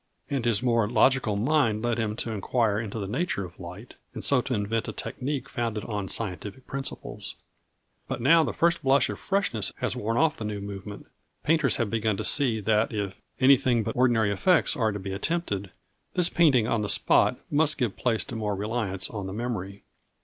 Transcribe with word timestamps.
And 0.31 0.45
his 0.45 0.63
more 0.63 0.89
logical 0.89 1.35
mind 1.35 1.83
led 1.83 1.99
him 1.99 2.15
to 2.15 2.31
inquire 2.31 2.79
into 2.79 2.97
the 2.97 3.05
nature 3.05 3.45
of 3.45 3.59
light, 3.59 3.93
and 4.15 4.23
so 4.23 4.41
to 4.41 4.53
invent 4.55 4.87
a 4.87 4.91
technique 4.93 5.47
founded 5.47 5.83
on 5.85 6.07
scientific 6.07 6.65
principles. 6.65 7.35
But 8.07 8.19
now 8.19 8.43
the 8.43 8.51
first 8.51 8.81
blush 8.81 9.11
of 9.11 9.19
freshness 9.19 9.71
has 9.77 9.95
worn 9.95 10.17
off 10.17 10.37
the 10.37 10.43
new 10.45 10.59
movement, 10.59 11.05
painters 11.43 11.75
have 11.75 11.91
begun 11.91 12.17
to 12.17 12.23
see 12.25 12.59
that 12.61 12.91
if 12.91 13.21
anything 13.39 13.83
but 13.83 13.93
very 13.93 14.01
ordinary 14.05 14.31
effects 14.31 14.75
are 14.75 14.91
to 14.91 14.97
be 14.97 15.13
attempted, 15.13 15.69
this 16.15 16.29
painting 16.29 16.67
on 16.67 16.81
the 16.81 16.89
spot 16.89 17.39
must 17.51 17.77
give 17.77 17.95
place 17.95 18.23
to 18.23 18.35
more 18.35 18.55
reliance 18.55 19.07
on 19.07 19.27
the 19.27 19.33
memory. 19.33 19.83